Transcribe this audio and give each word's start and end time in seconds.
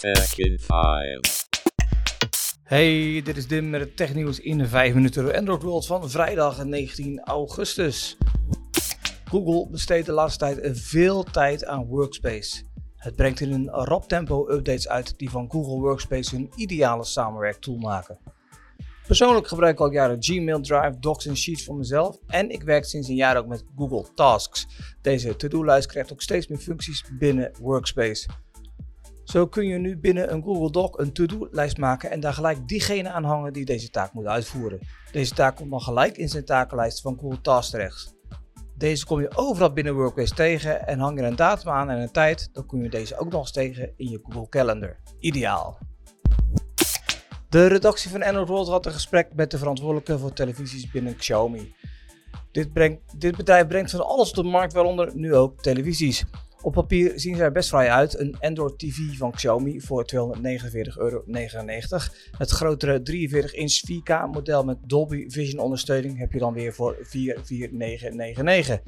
Tech 0.00 0.38
in 0.38 0.58
5. 0.58 1.48
Hey, 2.62 3.20
dit 3.24 3.36
is 3.36 3.46
Dim 3.46 3.70
met 3.70 3.80
het 3.80 3.96
technieuws 3.96 4.40
in 4.40 4.66
5 4.66 4.94
minuten 4.94 5.24
door 5.24 5.36
Android 5.36 5.62
World 5.62 5.86
van 5.86 6.10
vrijdag 6.10 6.64
19 6.64 7.20
augustus. 7.20 8.16
Google 9.24 9.70
besteedt 9.70 10.06
de 10.06 10.12
laatste 10.12 10.38
tijd 10.38 10.78
veel 10.78 11.22
tijd 11.22 11.64
aan 11.64 11.86
Workspace. 11.86 12.62
Het 12.96 13.16
brengt 13.16 13.40
in 13.40 13.52
een 13.52 13.68
rap 13.68 14.08
tempo 14.08 14.50
updates 14.50 14.88
uit 14.88 15.18
die 15.18 15.30
van 15.30 15.50
Google 15.50 15.80
Workspace 15.80 16.34
hun 16.36 16.50
ideale 16.56 17.04
samenwerktool 17.04 17.76
maken. 17.76 18.18
Persoonlijk 19.06 19.48
gebruik 19.48 19.72
ik 19.72 19.80
al 19.80 19.92
jaren 19.92 20.22
Gmail, 20.22 20.60
Drive, 20.60 20.98
Docs 21.00 21.26
en 21.26 21.36
Sheets 21.36 21.64
voor 21.64 21.76
mezelf 21.76 22.18
en 22.26 22.50
ik 22.50 22.62
werk 22.62 22.84
sinds 22.84 23.08
een 23.08 23.14
jaar 23.14 23.36
ook 23.36 23.46
met 23.46 23.64
Google 23.76 24.14
Tasks. 24.14 24.66
Deze 25.02 25.36
to-do-lijst 25.36 25.88
krijgt 25.88 26.12
ook 26.12 26.22
steeds 26.22 26.46
meer 26.46 26.58
functies 26.58 27.04
binnen 27.18 27.52
Workspace. 27.60 28.28
Zo 29.30 29.46
kun 29.46 29.66
je 29.66 29.78
nu 29.78 29.98
binnen 29.98 30.32
een 30.32 30.42
Google 30.42 30.70
Doc 30.70 30.98
een 30.98 31.12
to-do-lijst 31.12 31.76
maken 31.76 32.10
en 32.10 32.20
daar 32.20 32.32
gelijk 32.32 32.68
diegene 32.68 33.10
aan 33.10 33.24
hangen 33.24 33.52
die 33.52 33.64
deze 33.64 33.90
taak 33.90 34.12
moet 34.12 34.26
uitvoeren. 34.26 34.78
Deze 35.12 35.34
taak 35.34 35.56
komt 35.56 35.70
dan 35.70 35.80
gelijk 35.80 36.16
in 36.16 36.28
zijn 36.28 36.44
takenlijst 36.44 37.00
van 37.00 37.18
Google 37.20 37.40
Tasks 37.40 37.70
terecht. 37.70 38.14
Deze 38.76 39.06
kom 39.06 39.20
je 39.20 39.36
overal 39.36 39.72
binnen 39.72 39.94
Workspace 39.94 40.34
tegen 40.34 40.86
en 40.86 40.98
hang 40.98 41.18
er 41.18 41.24
een 41.24 41.36
datum 41.36 41.72
aan 41.72 41.90
en 41.90 42.00
een 42.00 42.10
tijd, 42.10 42.48
dan 42.52 42.66
kun 42.66 42.82
je 42.82 42.90
deze 42.90 43.18
ook 43.18 43.30
nog 43.30 43.40
eens 43.40 43.52
tegen 43.52 43.92
in 43.96 44.10
je 44.10 44.20
Google 44.22 44.48
Calendar. 44.48 44.96
Ideaal. 45.18 45.78
De 47.48 47.66
redactie 47.66 48.10
van 48.10 48.22
Android 48.22 48.48
World 48.48 48.68
had 48.68 48.86
een 48.86 48.92
gesprek 48.92 49.34
met 49.34 49.50
de 49.50 49.58
verantwoordelijke 49.58 50.18
voor 50.18 50.32
televisies 50.32 50.90
binnen 50.90 51.16
Xiaomi. 51.16 51.74
Dit, 52.52 52.72
brengt, 52.72 53.20
dit 53.20 53.36
bedrijf 53.36 53.66
brengt 53.66 53.90
van 53.90 54.06
alles 54.06 54.28
op 54.28 54.34
de 54.34 54.42
markt, 54.42 54.72
waaronder 54.72 55.16
nu 55.16 55.34
ook 55.34 55.62
televisies. 55.62 56.24
Op 56.62 56.72
papier 56.72 57.12
zien 57.16 57.36
ze 57.36 57.42
er 57.42 57.52
best 57.52 57.68
vrij 57.68 57.90
uit. 57.90 58.18
Een 58.18 58.36
Android 58.40 58.78
TV 58.78 58.96
van 59.16 59.30
Xiaomi 59.30 59.80
voor 59.80 60.04
249,99 60.14 60.20
euro. 60.96 61.22
Het 62.38 62.50
grotere 62.50 63.00
43-inch 63.00 63.80
4K 63.90 64.30
model 64.32 64.64
met 64.64 64.78
Dolby 64.86 65.28
Vision 65.28 65.60
ondersteuning 65.60 66.18
heb 66.18 66.32
je 66.32 66.38
dan 66.38 66.52
weer 66.52 66.72
voor 66.72 66.96
44999. 67.02 68.80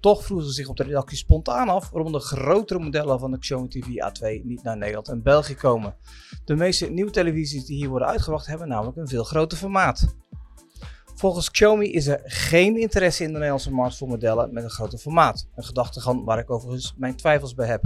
Toch 0.00 0.24
vroegen 0.24 0.46
ze 0.46 0.52
zich 0.52 0.68
op 0.68 0.76
de 0.76 0.82
redactie 0.82 1.16
spontaan 1.16 1.68
af 1.68 1.90
waarom 1.90 2.12
de 2.12 2.20
grotere 2.20 2.80
modellen 2.80 3.18
van 3.18 3.30
de 3.30 3.38
Xiaomi 3.38 3.68
TV 3.68 3.86
A2 3.86 4.44
niet 4.44 4.62
naar 4.62 4.76
Nederland 4.76 5.08
en 5.08 5.22
België 5.22 5.54
komen. 5.54 5.96
De 6.44 6.56
meeste 6.56 6.90
nieuwe 6.90 7.10
televisies 7.10 7.64
die 7.64 7.76
hier 7.76 7.88
worden 7.88 8.08
uitgebracht 8.08 8.46
hebben 8.46 8.68
namelijk 8.68 8.96
een 8.96 9.08
veel 9.08 9.24
groter 9.24 9.58
formaat. 9.58 10.16
Volgens 11.16 11.50
Xiaomi 11.50 11.92
is 11.92 12.06
er 12.06 12.20
geen 12.24 12.80
interesse 12.80 13.22
in 13.22 13.28
de 13.28 13.34
Nederlandse 13.34 13.72
markt 13.72 13.96
voor 13.96 14.08
modellen 14.08 14.52
met 14.52 14.64
een 14.64 14.70
groter 14.70 14.98
formaat. 14.98 15.48
Een 15.54 15.64
gedachtegang 15.64 16.24
waar 16.24 16.38
ik 16.38 16.50
overigens 16.50 16.94
mijn 16.96 17.16
twijfels 17.16 17.54
bij 17.54 17.66
heb. 17.66 17.84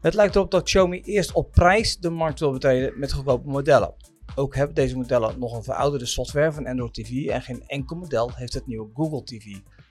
Het 0.00 0.14
lijkt 0.14 0.34
erop 0.34 0.50
dat 0.50 0.62
Xiaomi 0.62 1.00
eerst 1.00 1.32
op 1.32 1.52
prijs 1.52 1.98
de 1.98 2.10
markt 2.10 2.40
wil 2.40 2.52
betreden 2.52 2.98
met 2.98 3.12
goedkope 3.12 3.48
modellen. 3.48 3.94
Ook 4.34 4.54
hebben 4.54 4.74
deze 4.74 4.96
modellen 4.96 5.38
nog 5.38 5.56
een 5.56 5.62
verouderde 5.62 6.06
software 6.06 6.52
van 6.52 6.66
Android 6.66 6.94
TV 6.94 7.26
en 7.26 7.42
geen 7.42 7.62
enkel 7.66 7.96
model 7.96 8.30
heeft 8.34 8.54
het 8.54 8.66
nieuwe 8.66 8.88
Google 8.94 9.24
TV. 9.24 9.44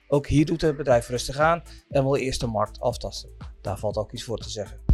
Ook 0.08 0.26
hier 0.26 0.46
doet 0.46 0.60
het 0.60 0.76
bedrijf 0.76 1.08
rustig 1.08 1.38
aan 1.38 1.62
en 1.88 2.02
wil 2.02 2.16
eerst 2.16 2.40
de 2.40 2.46
markt 2.46 2.80
aftasten. 2.80 3.30
Daar 3.60 3.78
valt 3.78 3.96
ook 3.96 4.12
iets 4.12 4.24
voor 4.24 4.38
te 4.38 4.50
zeggen. 4.50 4.89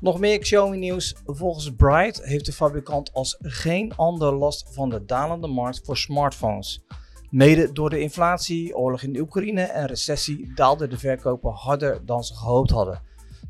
Nog 0.00 0.18
meer 0.18 0.38
Xiaomi 0.38 0.78
nieuws. 0.78 1.14
Volgens 1.24 1.74
Bright 1.76 2.22
heeft 2.24 2.46
de 2.46 2.52
fabrikant 2.52 3.12
als 3.12 3.36
geen 3.40 3.96
ander 3.96 4.34
last 4.34 4.68
van 4.74 4.90
de 4.90 5.04
dalende 5.04 5.46
markt 5.46 5.80
voor 5.84 5.96
smartphones. 5.96 6.84
Mede 7.30 7.72
door 7.72 7.90
de 7.90 8.00
inflatie, 8.00 8.76
oorlog 8.76 9.02
in 9.02 9.12
de 9.12 9.20
Oekraïne 9.20 9.62
en 9.62 9.86
recessie 9.86 10.52
daalden 10.54 10.90
de 10.90 10.98
verkopen 10.98 11.52
harder 11.52 12.06
dan 12.06 12.24
ze 12.24 12.34
gehoopt 12.34 12.70
hadden. 12.70 13.02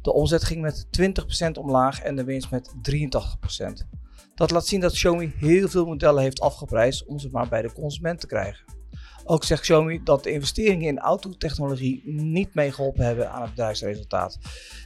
De 0.03 0.12
omzet 0.12 0.45
ging 0.45 0.61
met 0.61 0.87
20% 1.47 1.51
omlaag 1.53 2.03
en 2.03 2.17
de 2.17 2.25
winst 2.25 2.51
met 2.51 2.75
83%. 2.75 3.87
Dat 4.34 4.51
laat 4.51 4.67
zien 4.67 4.81
dat 4.81 4.93
Xiaomi 4.93 5.33
heel 5.37 5.69
veel 5.69 5.87
modellen 5.87 6.23
heeft 6.23 6.41
afgeprijsd 6.41 7.06
om 7.06 7.19
ze 7.19 7.28
maar 7.33 7.48
bij 7.48 7.62
de 7.62 7.73
consument 7.73 8.21
te 8.21 8.27
krijgen. 8.27 8.80
Ook 9.25 9.44
zegt 9.44 9.60
Xiaomi 9.60 10.00
dat 10.04 10.25
de 10.25 10.32
investeringen 10.32 10.88
in 10.88 10.98
autotechnologie 10.98 12.03
niet 12.04 12.54
meegeholpen 12.54 13.04
hebben 13.04 13.31
aan 13.31 13.42
het 13.42 13.50
bedrijfsresultaat. 13.50 14.38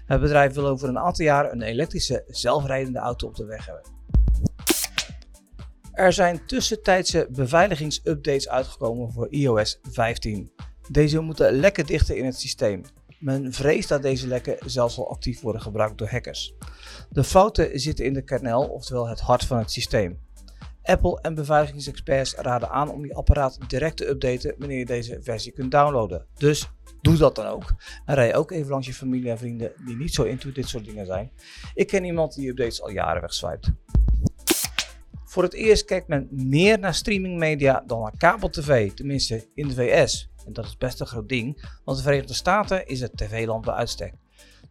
Het 0.06 0.20
bedrijf 0.20 0.54
wil 0.54 0.66
over 0.66 0.88
een 0.88 0.98
aantal 0.98 1.24
jaar 1.24 1.52
een 1.52 1.62
elektrische 1.62 2.24
zelfrijdende 2.26 2.98
auto 2.98 3.26
op 3.26 3.36
de 3.36 3.44
weg 3.44 3.66
hebben. 3.66 3.92
Er 5.92 6.12
zijn 6.12 6.46
tussentijdse 6.46 7.28
beveiligingsupdates 7.30 8.48
uitgekomen 8.48 9.12
voor 9.12 9.28
iOS 9.30 9.78
15. 9.82 10.52
Deze 10.90 11.20
moeten 11.20 11.52
lekken 11.52 11.86
dichten 11.86 12.16
in 12.16 12.24
het 12.24 12.38
systeem. 12.38 12.82
Men 13.18 13.52
vreest 13.52 13.88
dat 13.88 14.02
deze 14.02 14.26
lekken 14.26 14.56
zelfs 14.66 14.98
al 14.98 15.10
actief 15.10 15.40
worden 15.40 15.62
gebruikt 15.62 15.98
door 15.98 16.08
hackers. 16.08 16.54
De 17.10 17.24
fouten 17.24 17.80
zitten 17.80 18.04
in 18.04 18.12
de 18.12 18.22
kernel, 18.22 18.68
oftewel 18.68 19.08
het 19.08 19.20
hart 19.20 19.44
van 19.44 19.58
het 19.58 19.70
systeem. 19.70 20.18
Apple 20.84 21.18
en 21.20 21.34
beveiligingsexperts 21.34 22.34
raden 22.34 22.70
aan 22.70 22.90
om 22.90 23.06
je 23.06 23.14
apparaat 23.14 23.58
direct 23.68 23.96
te 23.96 24.08
updaten 24.08 24.54
wanneer 24.58 24.78
je 24.78 24.86
deze 24.86 25.18
versie 25.22 25.52
kunt 25.52 25.70
downloaden. 25.70 26.26
Dus 26.38 26.70
doe 27.00 27.16
dat 27.16 27.34
dan 27.34 27.46
ook. 27.46 27.74
En 28.04 28.14
rij 28.14 28.34
ook 28.34 28.50
even 28.50 28.70
langs 28.70 28.86
je 28.86 28.94
familie 28.94 29.30
en 29.30 29.38
vrienden 29.38 29.72
die 29.86 29.96
niet 29.96 30.14
zo 30.14 30.22
into 30.22 30.52
dit 30.52 30.68
soort 30.68 30.84
dingen 30.84 31.06
zijn. 31.06 31.30
Ik 31.74 31.86
ken 31.86 32.04
iemand 32.04 32.34
die 32.34 32.48
updates 32.48 32.82
al 32.82 32.90
jaren 32.90 33.20
wegswipt. 33.20 33.72
Voor 35.24 35.42
het 35.42 35.54
eerst 35.54 35.84
kijkt 35.84 36.08
men 36.08 36.28
meer 36.30 36.78
naar 36.78 36.94
streamingmedia 36.94 37.82
dan 37.86 38.00
naar 38.00 38.16
kabel-tv, 38.16 38.92
tenminste 38.92 39.48
in 39.54 39.68
de 39.68 39.74
VS. 39.74 40.30
En 40.46 40.52
dat 40.52 40.64
is 40.64 40.76
best 40.76 41.00
een 41.00 41.06
groot 41.06 41.28
ding, 41.28 41.68
want 41.84 41.96
de 41.96 42.02
Verenigde 42.04 42.34
Staten 42.34 42.86
is 42.86 43.00
het 43.00 43.16
tv-land 43.16 43.64
bij 43.64 43.74
uitstek. 43.74 44.14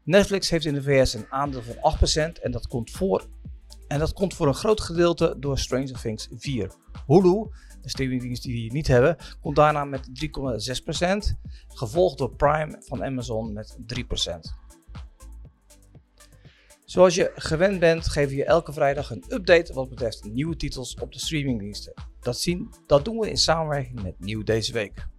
Netflix 0.04 0.50
heeft 0.50 0.66
in 0.66 0.74
de 0.74 0.84
VS 0.84 1.14
een 1.14 1.26
aandeel 1.30 1.62
van 1.62 1.96
8% 2.38 2.42
en 2.42 2.52
dat 2.52 2.68
komt 2.68 2.92
voor 2.92 3.28
en 3.88 4.00
dat 4.00 4.14
komt 4.14 4.34
voor 4.34 4.48
een 4.48 4.54
groot 4.54 4.82
gedeelte 4.82 5.36
door 5.38 5.58
Stranger 5.58 6.02
Things 6.02 6.28
4. 6.32 6.72
Hulu, 7.08 7.48
de 7.82 7.90
streamingdienst 7.90 8.44
die 8.44 8.68
we 8.68 8.74
niet 8.74 8.88
hebben, 8.88 9.18
komt 9.42 9.56
daarna 9.56 9.86
met 9.86 10.08
3,6%, 10.08 11.38
gevolgd 11.68 12.18
door 12.18 12.36
Prime 12.36 12.82
van 12.86 13.04
Amazon 13.04 13.54
met 13.54 13.78
3%. 13.78 14.64
Zoals 16.86 17.16
je 17.16 17.32
gewend 17.36 17.80
bent, 17.80 18.08
geven 18.08 18.30
we 18.30 18.36
je 18.36 18.46
elke 18.46 18.74
vrijdag 18.74 19.10
een 19.12 19.24
update 19.28 19.74
wat 19.74 19.90
betreft 19.90 20.24
nieuwe 20.24 20.56
titels 20.56 20.96
op 20.96 21.14
de 21.14 21.20
streamingdiensten. 21.20 21.94
Dat, 22.20 22.40
zien, 22.40 22.74
dat 22.88 23.06
doen 23.06 23.20
we 23.20 23.30
in 23.30 23.38
samenwerking 23.38 24.02
met 24.04 24.20
Nieuw 24.20 24.44
deze 24.44 24.74
week. 24.74 25.12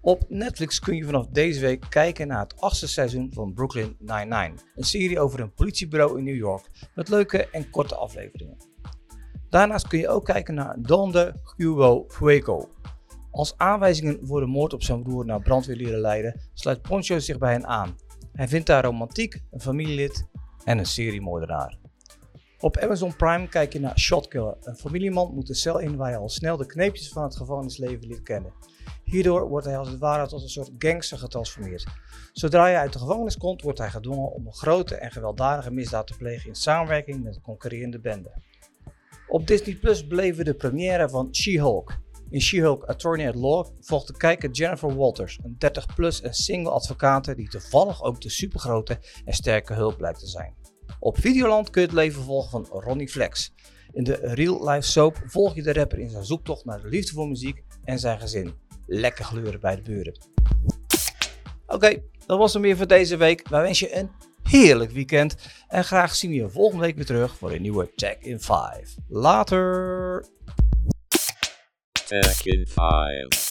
Op 0.00 0.24
Netflix 0.28 0.78
kun 0.78 0.96
je 0.96 1.04
vanaf 1.04 1.26
deze 1.26 1.60
week 1.60 1.84
kijken 1.88 2.26
naar 2.28 2.40
het 2.40 2.60
achtste 2.60 2.88
seizoen 2.88 3.30
van 3.32 3.52
Brooklyn 3.52 3.96
Nine-Nine, 3.98 4.54
een 4.74 4.84
serie 4.84 5.20
over 5.20 5.40
een 5.40 5.52
politiebureau 5.52 6.18
in 6.18 6.24
New 6.24 6.36
York 6.36 6.70
met 6.94 7.08
leuke 7.08 7.48
en 7.50 7.70
korte 7.70 7.94
afleveringen. 7.94 8.56
Daarnaast 9.48 9.88
kun 9.88 9.98
je 9.98 10.08
ook 10.08 10.24
kijken 10.24 10.54
naar 10.54 10.76
Donde 10.78 11.34
Hugo 11.56 12.04
Fuego. 12.08 12.68
Als 13.30 13.54
aanwijzingen 13.56 14.18
voor 14.22 14.40
de 14.40 14.46
moord 14.46 14.72
op 14.72 14.82
zijn 14.82 15.02
broer 15.02 15.24
naar 15.24 15.40
brandweerlieden 15.40 16.00
leiden, 16.00 16.40
sluit 16.54 16.82
Poncho 16.82 17.18
zich 17.18 17.38
bij 17.38 17.52
hen 17.52 17.66
aan. 17.66 17.96
Hij 18.32 18.48
vindt 18.48 18.66
daar 18.66 18.84
romantiek, 18.84 19.42
een 19.50 19.60
familielid 19.60 20.26
en 20.64 20.78
een 20.78 20.86
seriemoordenaar. 20.86 21.78
Op 22.60 22.76
Amazon 22.76 23.16
Prime 23.16 23.48
kijk 23.48 23.72
je 23.72 23.80
naar 23.80 23.98
Shotkiller. 23.98 24.56
Een 24.60 24.76
familieman 24.76 25.34
moet 25.34 25.46
de 25.46 25.54
cel 25.54 25.78
in 25.78 25.96
waar 25.96 26.08
hij 26.08 26.18
al 26.18 26.28
snel 26.28 26.56
de 26.56 26.66
kneepjes 26.66 27.08
van 27.08 27.22
het 27.22 27.36
gevangenisleven 27.36 28.06
leert 28.06 28.22
kennen. 28.22 28.52
Hierdoor 29.10 29.48
wordt 29.48 29.66
hij 29.66 29.78
als 29.78 29.88
het 29.88 29.98
ware 29.98 30.28
tot 30.28 30.42
een 30.42 30.48
soort 30.48 30.70
gangster 30.78 31.18
getransformeerd. 31.18 31.86
Zodra 32.32 32.62
hij 32.62 32.76
uit 32.76 32.92
de 32.92 32.98
gevangenis 32.98 33.36
komt, 33.36 33.62
wordt 33.62 33.78
hij 33.78 33.90
gedwongen 33.90 34.32
om 34.32 34.46
een 34.46 34.54
grote 34.54 34.94
en 34.94 35.10
gewelddadige 35.10 35.72
misdaad 35.72 36.06
te 36.06 36.16
plegen 36.16 36.48
in 36.48 36.54
samenwerking 36.54 37.22
met 37.22 37.36
een 37.36 37.42
concurrerende 37.42 38.00
bende. 38.00 38.32
Op 39.28 39.46
Disney 39.46 39.74
Plus 39.74 40.06
beleven 40.06 40.38
we 40.38 40.44
de 40.44 40.54
première 40.54 41.08
van 41.08 41.34
She-Hulk. 41.34 41.98
In 42.30 42.40
She-Hulk 42.40 42.84
Attorney 42.84 43.28
at 43.28 43.34
Law 43.34 43.66
volgt 43.80 44.06
de 44.06 44.16
kijker 44.16 44.50
Jennifer 44.50 44.96
Walters, 44.96 45.38
een 45.42 45.56
30-plus 45.56 46.20
en 46.20 46.34
single 46.34 46.70
advocate 46.70 47.34
die 47.34 47.48
toevallig 47.48 48.02
ook 48.02 48.20
de 48.20 48.30
supergrote 48.30 48.98
en 49.24 49.32
sterke 49.32 49.74
hulp 49.74 49.96
blijkt 49.96 50.18
te 50.18 50.26
zijn. 50.26 50.54
Op 51.00 51.18
Videoland 51.20 51.70
kun 51.70 51.80
je 51.80 51.86
het 51.86 51.96
leven 51.96 52.22
volgen 52.22 52.66
van 52.66 52.80
Ronnie 52.80 53.08
Flex. 53.08 53.54
In 53.92 54.04
de 54.04 54.14
real-life 54.14 54.88
soap 54.88 55.22
volg 55.24 55.54
je 55.54 55.62
de 55.62 55.72
rapper 55.72 55.98
in 55.98 56.10
zijn 56.10 56.24
zoektocht 56.24 56.64
naar 56.64 56.82
de 56.82 56.88
liefde 56.88 57.12
voor 57.12 57.28
muziek 57.28 57.64
en 57.84 57.98
zijn 57.98 58.20
gezin 58.20 58.66
lekker 58.88 59.24
gluren 59.24 59.60
bij 59.60 59.76
de 59.76 59.82
buren. 59.82 60.18
Oké, 61.66 62.02
dat 62.26 62.38
was 62.38 62.52
hem 62.52 62.62
weer 62.62 62.76
voor 62.76 62.86
deze 62.86 63.16
week. 63.16 63.48
Wij 63.48 63.62
wensen 63.62 63.88
je 63.88 63.96
een 63.96 64.10
heerlijk 64.42 64.90
weekend. 64.90 65.36
En 65.68 65.84
graag 65.84 66.14
zien 66.14 66.30
we 66.30 66.36
je 66.36 66.48
volgende 66.48 66.84
week 66.84 66.96
weer 66.96 67.06
terug 67.06 67.36
voor 67.36 67.52
een 67.52 67.62
nieuwe 67.62 67.90
Tech 67.94 68.18
in 68.18 68.40
5. 68.40 68.94
Later! 69.08 70.24
In 72.44 72.66
5. 72.66 73.47